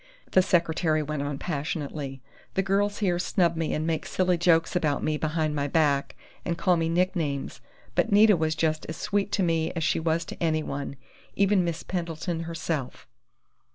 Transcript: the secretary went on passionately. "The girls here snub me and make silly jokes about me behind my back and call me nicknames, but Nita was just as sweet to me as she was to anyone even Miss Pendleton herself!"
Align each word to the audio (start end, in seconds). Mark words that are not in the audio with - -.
the 0.31 0.41
secretary 0.41 1.03
went 1.03 1.21
on 1.21 1.37
passionately. 1.37 2.23
"The 2.55 2.63
girls 2.63 2.97
here 3.05 3.19
snub 3.19 3.55
me 3.55 3.71
and 3.71 3.85
make 3.85 4.07
silly 4.07 4.35
jokes 4.35 4.75
about 4.75 5.03
me 5.03 5.15
behind 5.15 5.53
my 5.53 5.67
back 5.67 6.15
and 6.43 6.57
call 6.57 6.75
me 6.75 6.89
nicknames, 6.89 7.61
but 7.93 8.11
Nita 8.11 8.35
was 8.35 8.55
just 8.55 8.83
as 8.87 8.97
sweet 8.97 9.31
to 9.33 9.43
me 9.43 9.71
as 9.73 9.83
she 9.83 9.99
was 9.99 10.25
to 10.25 10.41
anyone 10.43 10.95
even 11.35 11.63
Miss 11.63 11.83
Pendleton 11.83 12.45
herself!" 12.45 13.07